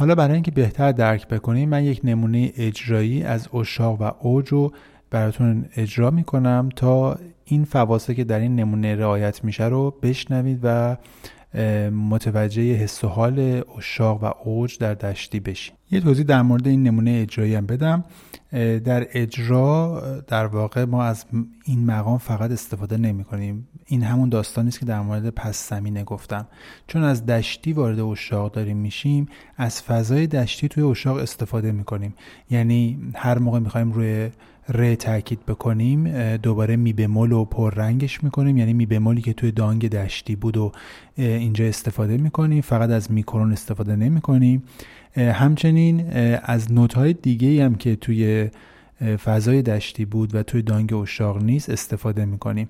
حالا 0.01 0.15
برای 0.15 0.33
اینکه 0.33 0.51
بهتر 0.51 0.91
درک 0.91 1.27
بکنیم 1.27 1.69
من 1.69 1.83
یک 1.83 2.01
نمونه 2.03 2.51
اجرایی 2.57 3.23
از 3.23 3.47
اشاق 3.53 4.01
و 4.01 4.11
اوج 4.19 4.49
رو 4.49 4.71
براتون 5.09 5.65
اجرا 5.75 6.11
می‌کنم 6.11 6.69
تا 6.75 7.17
این 7.45 7.65
فواصل 7.65 8.13
که 8.13 8.23
در 8.23 8.39
این 8.39 8.55
نمونه 8.55 8.95
رعایت 8.95 9.43
میشه 9.43 9.65
رو 9.65 9.91
بشنوید 10.01 10.59
و 10.63 10.97
متوجه 11.91 12.73
حس 12.73 13.03
و 13.03 13.07
حال 13.07 13.63
اشاق 13.77 14.23
و 14.23 14.31
اوج 14.43 14.77
در 14.77 14.93
دشتی 14.93 15.39
بشین. 15.39 15.75
یه 15.91 15.99
توضیح 15.99 16.25
در 16.25 16.41
مورد 16.41 16.67
این 16.67 16.83
نمونه 16.83 17.11
اجرایی 17.11 17.55
هم 17.55 17.65
بدم. 17.65 18.03
در 18.85 19.07
اجرا 19.13 20.01
در 20.27 20.45
واقع 20.45 20.85
ما 20.85 21.03
از 21.03 21.25
این 21.65 21.85
مقام 21.85 22.17
فقط 22.17 22.51
استفاده 22.51 22.97
نمی 22.97 23.23
کنیم 23.23 23.67
این 23.91 24.03
همون 24.03 24.29
داستانی 24.29 24.67
است 24.67 24.79
که 24.79 24.85
در 24.85 25.01
مورد 25.01 25.29
پس 25.29 25.69
زمینه 25.69 26.03
گفتم. 26.03 26.47
چون 26.87 27.03
از 27.03 27.25
دشتی 27.25 27.73
وارد 27.73 27.99
اشاق 27.99 28.51
داریم 28.51 28.77
میشیم 28.77 29.27
از 29.57 29.81
فضای 29.81 30.27
دشتی 30.27 30.67
توی 30.67 30.83
اشاق 30.83 31.17
استفاده 31.17 31.71
می 31.71 31.83
کنیم 31.83 32.13
یعنی 32.49 32.99
هر 33.15 33.37
موقع 33.39 33.59
می‌خوایم 33.59 33.91
روی 33.91 34.29
ر 34.69 34.95
تاکید 34.95 35.45
بکنیم 35.45 36.37
دوباره 36.37 36.75
می 36.75 36.93
بمول 36.93 37.31
و 37.31 37.45
پر 37.45 37.73
رنگش 37.73 38.23
می‌کنیم. 38.23 38.57
یعنی 38.57 38.73
می 38.73 38.85
بمولی 38.85 39.21
که 39.21 39.33
توی 39.33 39.51
دانگ 39.51 39.89
دشتی 39.89 40.35
بود 40.35 40.57
و 40.57 40.71
اینجا 41.15 41.65
استفاده 41.65 42.17
می‌کنیم. 42.17 42.61
فقط 42.61 42.89
از 42.89 43.11
میکرون 43.11 43.51
استفاده 43.51 43.95
نمی 43.95 44.21
کنیم 44.21 44.63
همچنین 45.15 46.11
از 46.43 46.71
نوت 46.71 46.93
های 46.93 47.13
دیگه 47.13 47.65
هم 47.65 47.75
که 47.75 47.95
توی 47.95 48.49
فضای 49.23 49.61
دشتی 49.61 50.05
بود 50.05 50.35
و 50.35 50.43
توی 50.43 50.61
دانگ 50.61 50.93
اشاق 50.93 51.43
نیست 51.43 51.69
استفاده 51.69 52.25
می‌کنیم. 52.25 52.69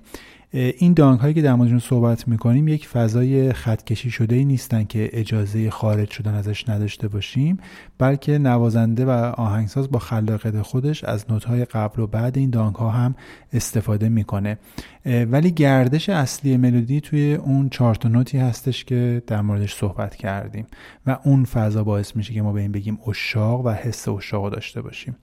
این 0.54 0.92
دانگ 0.92 1.20
هایی 1.20 1.34
که 1.34 1.42
در 1.42 1.54
موردشون 1.54 1.78
صحبت 1.78 2.28
می‌کنیم 2.28 2.68
یک 2.68 2.88
فضای 2.88 3.52
خطکشی 3.52 4.10
شده 4.10 4.36
ای 4.36 4.44
نیستن 4.44 4.84
که 4.84 5.10
اجازه 5.12 5.70
خارج 5.70 6.10
شدن 6.10 6.34
ازش 6.34 6.68
نداشته 6.68 7.08
باشیم 7.08 7.58
بلکه 7.98 8.38
نوازنده 8.38 9.04
و 9.04 9.10
آهنگساز 9.36 9.90
با 9.90 9.98
خلاقیت 9.98 10.62
خودش 10.62 11.04
از 11.04 11.30
نوت 11.30 11.44
های 11.44 11.64
قبل 11.64 12.02
و 12.02 12.06
بعد 12.06 12.38
این 12.38 12.50
دانگ 12.50 12.74
ها 12.74 12.90
هم 12.90 13.14
استفاده 13.52 14.08
می‌کنه. 14.08 14.58
ولی 15.06 15.50
گردش 15.50 16.08
اصلی 16.08 16.56
ملودی 16.56 17.00
توی 17.00 17.34
اون 17.34 17.68
چهار 17.68 17.98
نوتی 18.04 18.38
هستش 18.38 18.84
که 18.84 19.22
در 19.26 19.42
موردش 19.42 19.74
صحبت 19.74 20.16
کردیم 20.16 20.66
و 21.06 21.18
اون 21.24 21.44
فضا 21.44 21.84
باعث 21.84 22.16
میشه 22.16 22.34
که 22.34 22.42
ما 22.42 22.52
به 22.52 22.60
این 22.60 22.72
بگیم 22.72 22.98
اشاق 23.08 23.66
و 23.66 23.70
حس 23.70 24.08
اشاق 24.08 24.52
داشته 24.52 24.82
باشیم. 24.82 25.16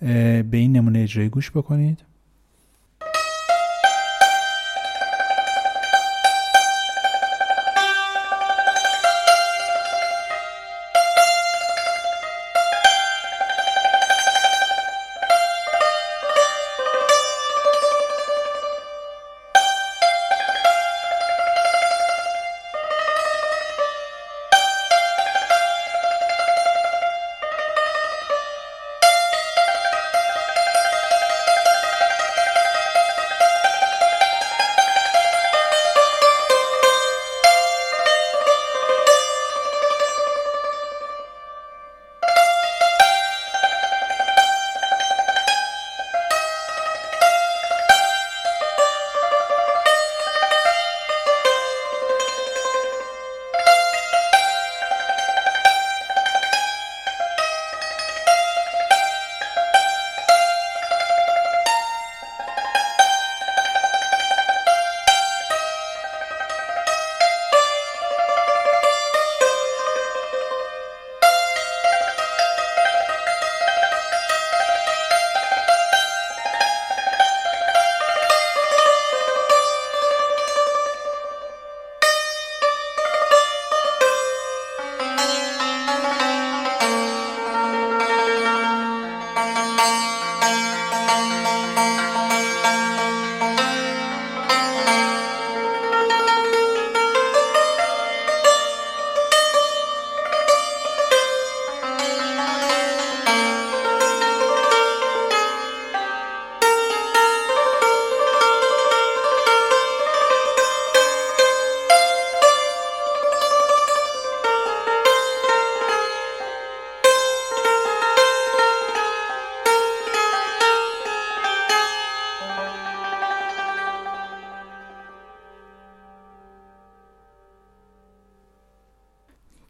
به 0.00 0.48
این 0.52 0.72
نمونه 0.72 0.98
اجرایی 0.98 1.28
گوش 1.28 1.50
بکنید. 1.50 2.04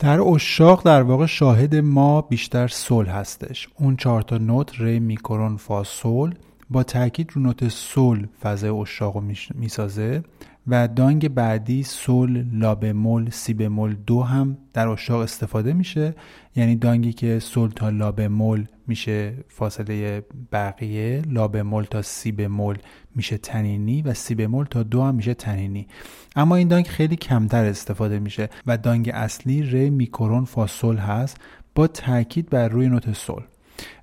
در 0.08 0.20
اشاق 0.20 0.84
در 0.84 1.02
واقع 1.02 1.26
شاهد 1.26 1.76
ما 1.76 2.22
بیشتر 2.22 2.68
سول 2.68 3.06
هستش. 3.06 3.68
اون 3.78 3.96
چهار 3.96 4.22
تا 4.22 4.38
نوت 4.38 4.80
ری 4.80 5.00
میکرون 5.00 5.56
فا 5.56 5.84
سول 5.84 6.34
با 6.70 6.82
تاکید 6.82 7.30
رو 7.34 7.42
نوت 7.42 7.68
سول 7.68 8.26
فضای 8.42 8.70
اشاق 8.70 9.16
رو 9.16 9.22
می‌سازه 9.54 10.22
و 10.66 10.88
دانگ 10.88 11.28
بعدی 11.28 11.82
سول 11.82 12.46
لا 12.52 12.74
بمول 12.74 13.30
سی 13.30 13.54
بمول 13.54 13.96
دو 14.06 14.22
هم 14.22 14.58
در 14.72 14.88
اشاق 14.88 15.20
استفاده 15.20 15.72
میشه. 15.72 16.14
یعنی 16.56 16.76
دانگی 16.76 17.12
که 17.12 17.38
سول 17.38 17.70
تا 17.70 17.90
لا 17.90 18.12
بمول 18.12 18.66
میشه 18.88 19.34
فاصله 19.48 20.24
بقیه 20.52 21.22
لا 21.30 21.48
بمول 21.48 21.84
تا 21.84 22.02
سی 22.02 22.32
بمول 22.32 22.78
میشه 23.14 23.38
تنینی 23.38 24.02
و 24.02 24.14
سی 24.14 24.34
بمول 24.34 24.66
تا 24.66 24.82
دو 24.82 25.02
هم 25.02 25.14
میشه 25.14 25.34
تنینی. 25.34 25.88
اما 26.36 26.56
این 26.56 26.68
دانگ 26.68 26.86
خیلی 26.86 27.16
کمتر 27.16 27.64
استفاده 27.64 28.18
میشه 28.18 28.48
و 28.66 28.78
دانگ 28.78 29.10
اصلی 29.14 29.62
ری 29.62 29.90
میکرون 29.90 30.44
فاسول 30.44 30.96
هست 30.96 31.36
با 31.74 31.86
تاکید 31.86 32.50
بر 32.50 32.68
روی 32.68 32.88
نوت 32.88 33.12
سول 33.12 33.42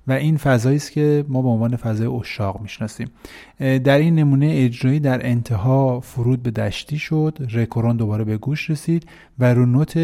و 0.06 0.12
این 0.12 0.36
فضایی 0.36 0.76
است 0.76 0.92
که 0.92 1.24
ما 1.28 1.42
به 1.42 1.48
عنوان 1.48 1.76
فضای 1.76 2.06
اشاق 2.06 2.60
می‌شناسیم. 2.60 3.10
در 3.58 3.98
این 3.98 4.14
نمونه 4.14 4.50
اجرایی 4.52 5.00
در 5.00 5.26
انتها 5.26 6.00
فرود 6.00 6.42
به 6.42 6.50
دشتی 6.50 6.98
شد 6.98 7.38
رکوران 7.52 7.96
دوباره 7.96 8.24
به 8.24 8.36
گوش 8.36 8.70
رسید 8.70 9.06
و 9.38 9.54
رو 9.54 9.66
نوت 9.66 9.98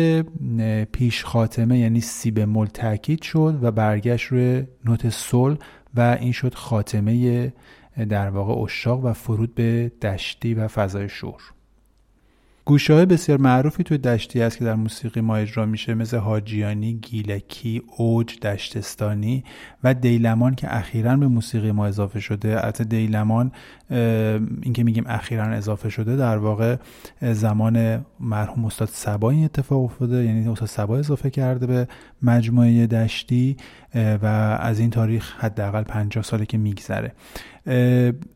پیش 0.92 1.24
خاتمه 1.24 1.78
یعنی 1.78 2.00
سی 2.00 2.30
به 2.30 2.46
مل 2.46 2.66
تاکید 2.66 3.22
شد 3.22 3.58
و 3.62 3.70
برگشت 3.70 4.26
روی 4.26 4.64
نوت 4.85 5.08
سل 5.08 5.54
و 5.94 6.16
این 6.20 6.32
شد 6.32 6.54
خاتمه 6.54 7.52
در 8.08 8.30
واقع 8.30 8.62
اشاق 8.62 9.04
و 9.04 9.12
فرود 9.12 9.54
به 9.54 9.92
دشتی 10.02 10.54
و 10.54 10.68
فضای 10.68 11.08
شور. 11.08 11.42
گوشه 12.64 12.94
های 12.94 13.07
بسیار 13.07 13.38
معروفی 13.38 13.83
توی 13.83 13.98
دشتی 13.98 14.40
هست 14.40 14.59
که 14.59 14.64
در 14.64 14.75
موسیقی 14.75 15.20
ما 15.20 15.37
اجرا 15.37 15.66
میشه 15.66 15.94
مثل 15.94 16.16
حاجیانی، 16.16 16.92
گیلکی، 16.92 17.83
اوج، 17.96 18.40
دشتستانی 18.40 19.44
و 19.85 19.94
دیلمان 19.94 20.55
که 20.55 20.77
اخیرا 20.77 21.16
به 21.16 21.27
موسیقی 21.27 21.72
ما 21.72 21.87
اضافه 21.87 22.20
شده. 22.20 22.64
البته 22.64 22.85
دیلمان 22.85 23.53
این 24.62 24.72
که 24.75 24.85
میگیم 24.85 25.05
اخیرا 25.07 25.44
اضافه 25.44 25.88
شده 25.88 26.16
در 26.16 26.37
واقع 26.37 26.77
زمان 27.22 28.07
مرحوم 28.20 28.64
استاد 28.64 28.88
سبا 28.92 29.31
این 29.31 29.44
اتفاق 29.44 29.85
افتاده. 29.85 30.25
یعنی 30.25 30.48
استاد 30.48 30.68
سبا 30.68 30.98
اضافه 30.98 31.31
کرده 31.31 31.66
به 31.66 31.88
مجموعه 32.22 32.87
دشتی 32.87 33.57
و 33.94 34.27
از 34.61 34.79
این 34.79 34.90
تاریخ 34.90 35.37
حداقل 35.38 35.83
50 35.83 36.25
ساله 36.25 36.46
که 36.46 36.59
میگذره. 36.59 37.12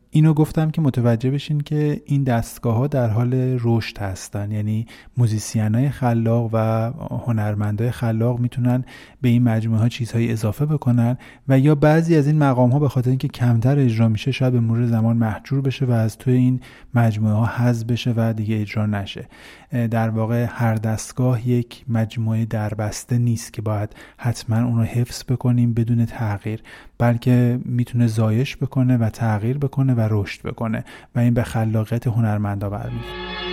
اینو 0.09 0.33
گفتم 0.33 0.71
که 0.71 0.81
متوجه 0.81 1.31
بشین 1.31 1.61
که 1.61 2.01
این 2.05 2.23
دستگاه 2.23 2.75
ها 2.75 2.87
در 2.87 3.09
حال 3.09 3.33
رشد 3.61 3.97
هستن. 3.97 4.51
یعنی 4.51 4.85
موزیسین 5.17 5.75
های 5.75 5.89
خلاق 5.89 6.49
و 6.53 6.57
هنرمندای 7.25 7.91
خلاق 7.91 8.39
می‌تونن 8.39 8.85
به 9.21 9.29
این 9.29 9.43
مجموعه 9.43 9.81
ها 9.81 9.89
چیزهایی 9.89 10.31
اضافه 10.31 10.65
بکنن 10.65 11.17
و 11.47 11.59
یا 11.59 11.75
بعضی 11.75 12.15
از 12.15 12.27
این 12.27 12.37
مقام 12.37 12.69
ها 12.69 12.79
به 12.79 12.89
خاطر 12.89 13.09
اینکه 13.09 13.27
کمتر 13.27 13.79
اجرا 13.79 14.09
میشه 14.09 14.31
شاید 14.31 14.53
به 14.53 14.59
مرور 14.59 14.85
زمان 14.85 15.17
محجور 15.17 15.61
بشه 15.61 15.85
و 15.85 15.91
از 15.91 16.17
توی 16.17 16.33
این 16.33 16.61
مجموعه 16.93 17.33
ها 17.33 17.45
حذف 17.45 17.85
بشه 17.85 18.13
و 18.17 18.33
دیگه 18.33 18.61
اجرا 18.61 18.85
نشه. 18.85 19.27
در 19.71 20.09
واقع 20.09 20.45
هر 20.49 20.75
دستگاه 20.75 21.49
یک 21.49 21.85
مجموعه 21.89 22.45
دربسته 22.45 23.17
نیست 23.17 23.53
که 23.53 23.61
باید 23.61 23.95
حتما 24.17 24.57
اون 24.57 24.77
رو 24.77 24.83
حفظ 24.83 25.23
بکنیم 25.23 25.73
بدون 25.73 26.05
تغییر. 26.05 26.63
بلکه 26.99 27.59
می‌تونه 27.65 28.07
زایش 28.07 28.57
بکنه 28.57 28.97
و 28.97 29.09
تغییر 29.09 29.57
بکنه 29.57 29.93
و 29.93 30.07
رشد 30.11 30.41
بکنه. 30.41 30.85
و 31.15 31.19
این 31.19 31.33
به 31.33 31.43
خلاقیت 31.43 32.07
هنرمندا 32.07 32.69
برمیگرده. 32.69 33.46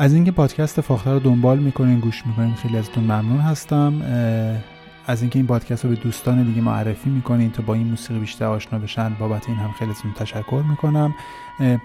از 0.00 0.14
اینکه 0.14 0.30
پادکست 0.30 0.80
فاخته 0.80 1.10
رو 1.10 1.18
دنبال 1.18 1.58
می‌کنین 1.58 2.00
گوش 2.00 2.26
می‌کنین 2.26 2.54
خیلی 2.54 2.76
ازتون 2.76 3.04
ممنون 3.04 3.40
هستم. 3.40 4.02
از 5.06 5.20
اینکه 5.20 5.38
این 5.38 5.46
پادکست 5.46 5.84
رو 5.84 5.90
به 5.90 5.96
دوستان 5.96 6.42
دیگه 6.42 6.60
معرفی 6.60 7.10
می‌کنین 7.10 7.50
تا 7.50 7.62
با 7.62 7.74
این 7.74 7.86
موسیقی 7.86 8.20
بیشتر 8.20 8.44
آشنا 8.44 8.78
بشن 8.78 9.14
بابت 9.14 9.48
این 9.48 9.58
هم 9.58 9.72
خیلی 9.78 9.90
ازتون 9.90 10.12
تشکر 10.12 10.64
می‌کنم. 10.70 11.14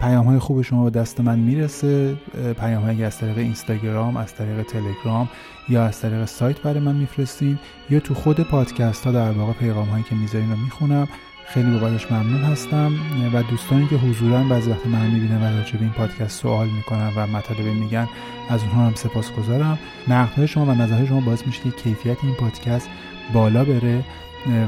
پیام 0.01 0.25
های 0.25 0.39
خوب 0.39 0.61
شما 0.61 0.83
به 0.83 0.89
دست 0.89 1.21
من 1.21 1.39
می‌رسه. 1.39 2.15
پیام 2.59 2.83
های 2.83 3.03
از 3.03 3.17
طریق 3.17 3.37
اینستاگرام 3.37 4.17
از 4.17 4.35
طریق 4.35 4.63
تلگرام 4.63 5.29
یا 5.69 5.85
از 5.85 6.01
طریق 6.01 6.25
سایت 6.25 6.61
برای 6.61 6.79
من 6.79 6.95
میفرستین. 6.95 7.59
یا 7.89 7.99
تو 7.99 8.13
خود 8.13 8.39
پادکست 8.39 9.05
ها 9.05 9.11
در 9.11 9.31
واقع 9.31 9.53
پیغام 9.53 9.87
هایی 9.87 10.03
که 10.09 10.15
می‌ذارین 10.15 10.51
رو 10.51 10.57
می‌خونم. 10.57 11.07
خیلی 11.47 11.79
بابتش 11.79 12.11
ممنون 12.11 12.43
هستم 12.43 12.93
و 13.33 13.43
دوستانی 13.43 13.87
که 13.87 13.95
حضورا 13.95 14.43
بعضی 14.43 14.69
وقت 14.69 14.87
من 14.87 15.07
می‌بینن 15.07 15.41
و 15.41 15.57
راجع 15.57 15.73
به 15.73 15.81
این 15.81 15.91
پادکست 15.91 16.41
سوال 16.41 16.67
می‌کنن 16.67 17.11
و 17.15 17.27
مطالبه 17.27 17.73
میگن 17.73 18.07
از 18.49 18.61
اونها 18.63 18.85
هم 18.85 18.95
سپاسگزارم. 18.95 19.79
نقدهای 20.07 20.47
شما 20.47 20.65
و 20.65 20.71
نظرهای 20.71 21.07
شما 21.07 21.19
باعث 21.19 21.47
میشه 21.47 21.61
که 21.63 21.71
کیفیت 21.71 22.17
این 22.23 22.33
پادکست 22.33 22.89
بالا 23.33 23.65
بره 23.65 24.03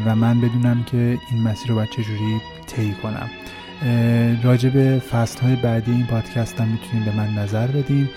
و 0.05 0.15
من 0.15 0.41
بدونم 0.41 0.83
که 0.83 1.19
این 1.31 1.43
مسیر 1.43 1.69
رو 1.69 1.75
باید 1.75 1.89
چجوری 1.89 2.41
طی 2.67 2.93
کنم. 3.03 3.29
راجع 4.43 4.69
به 4.69 5.01
فصل 5.11 5.41
های 5.41 5.55
بعدی 5.55 5.91
این 5.91 6.05
پادکست 6.05 6.61
هم 6.61 6.67
می‌تونید 6.67 7.05
به 7.05 7.17
من 7.17 7.33
نظر 7.43 7.67
بدین 7.67 8.09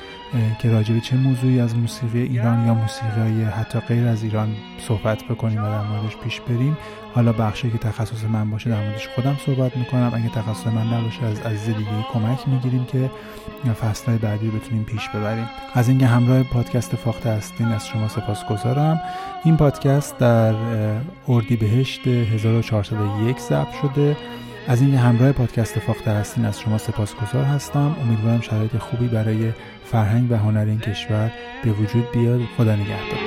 که 0.58 0.70
راجع 0.70 0.94
به 0.94 1.00
چه 1.00 1.16
موضوعی 1.16 1.60
از 1.60 1.76
موسیقی 1.76 2.22
ایران 2.22 2.66
یا 2.66 2.74
موسیقی 2.74 3.20
های 3.20 3.44
حتی 3.44 3.80
غیر 3.80 4.06
از 4.06 4.22
ایران 4.22 4.48
صحبت 4.78 5.24
بکنیم 5.24 5.64
و 5.64 5.66
در 5.66 5.82
موردش 5.82 6.16
پیش 6.16 6.40
بریم. 6.40 6.78
حالا 7.14 7.32
بخشی 7.32 7.70
که 7.70 7.78
تخصص 7.78 8.24
من 8.24 8.50
باشه 8.50 8.70
در 8.70 8.82
موردش 8.82 9.08
خودم 9.08 9.36
صحبت 9.46 9.76
می‌کنم. 9.76 10.12
اگه 10.14 10.28
تخصص 10.28 10.66
من 10.66 10.98
نباشه 10.98 11.24
از 11.24 11.40
عزیز 11.40 11.76
دیگه 11.76 11.90
کمک 12.12 12.48
می‌گیریم 12.48 12.84
که 12.84 13.10
فصلهای 13.72 14.18
بعدی 14.18 14.50
بتونیم 14.50 14.84
پیش 14.84 15.08
ببریم. 15.08 15.46
از 15.74 15.88
اینکه 15.88 16.06
همراه 16.06 16.42
پادکست 16.42 16.96
فاخته 16.96 17.30
هستین 17.30 17.68
از 17.68 17.88
شما 17.88 18.08
سپاسگزارم. 18.08 19.00
این 19.44 19.56
پادکست 19.56 20.18
در 20.18 20.54
اردیبهشت 21.28 22.06
1401 22.06 23.38
ضبط 23.38 23.72
شده. 23.82 24.16
از 24.68 24.80
اینکه 24.80 24.98
همراه 24.98 25.32
پادکست 25.32 25.78
فاخته 25.78 26.10
هستین 26.10 26.44
از 26.44 26.60
شما 26.60 26.78
سپاسگزار 26.78 27.44
هستم. 27.44 27.96
امیدوارم 28.02 28.40
شرایط 28.40 28.76
خوبی 28.76 29.08
برای 29.08 29.52
فرهنگ 29.84 30.30
و 30.30 30.34
هنر 30.34 30.64
این 30.64 30.78
کشور 30.78 31.32
به 31.64 31.70
وجود 31.70 32.12
بیاد. 32.12 32.40
خدا 32.56 32.74
نگهدار. 32.74 33.20